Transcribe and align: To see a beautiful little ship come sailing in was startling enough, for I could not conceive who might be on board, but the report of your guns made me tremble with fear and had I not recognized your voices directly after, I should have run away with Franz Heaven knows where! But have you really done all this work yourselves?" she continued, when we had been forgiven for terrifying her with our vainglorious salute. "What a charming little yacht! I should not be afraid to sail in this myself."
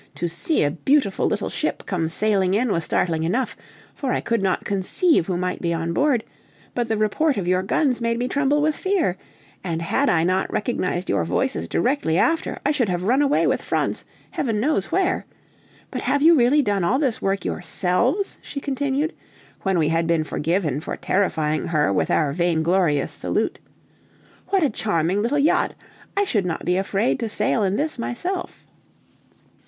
To 0.15 0.27
see 0.27 0.63
a 0.63 0.71
beautiful 0.71 1.27
little 1.27 1.51
ship 1.51 1.83
come 1.85 2.09
sailing 2.09 2.55
in 2.55 2.71
was 2.71 2.83
startling 2.85 3.21
enough, 3.21 3.55
for 3.93 4.11
I 4.13 4.19
could 4.19 4.41
not 4.41 4.65
conceive 4.65 5.27
who 5.27 5.37
might 5.37 5.61
be 5.61 5.75
on 5.75 5.93
board, 5.93 6.23
but 6.73 6.87
the 6.87 6.97
report 6.97 7.37
of 7.37 7.47
your 7.47 7.61
guns 7.61 8.01
made 8.01 8.17
me 8.17 8.27
tremble 8.27 8.63
with 8.63 8.75
fear 8.75 9.15
and 9.63 9.79
had 9.79 10.09
I 10.09 10.23
not 10.23 10.51
recognized 10.51 11.07
your 11.07 11.23
voices 11.23 11.67
directly 11.67 12.17
after, 12.17 12.57
I 12.65 12.71
should 12.71 12.89
have 12.89 13.03
run 13.03 13.21
away 13.21 13.45
with 13.45 13.61
Franz 13.61 14.03
Heaven 14.31 14.59
knows 14.59 14.91
where! 14.91 15.27
But 15.91 16.01
have 16.01 16.23
you 16.23 16.33
really 16.33 16.63
done 16.63 16.83
all 16.83 16.97
this 16.97 17.21
work 17.21 17.45
yourselves?" 17.45 18.39
she 18.41 18.59
continued, 18.59 19.13
when 19.61 19.77
we 19.77 19.89
had 19.89 20.07
been 20.07 20.23
forgiven 20.23 20.79
for 20.81 20.97
terrifying 20.97 21.67
her 21.67 21.93
with 21.93 22.09
our 22.09 22.33
vainglorious 22.33 23.11
salute. 23.11 23.59
"What 24.47 24.63
a 24.63 24.69
charming 24.71 25.21
little 25.21 25.37
yacht! 25.37 25.75
I 26.17 26.23
should 26.23 26.47
not 26.47 26.65
be 26.65 26.75
afraid 26.77 27.19
to 27.19 27.29
sail 27.29 27.61
in 27.61 27.75
this 27.75 27.99
myself." 27.99 28.65